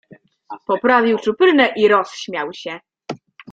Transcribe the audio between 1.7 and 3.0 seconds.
i rozśmiał się."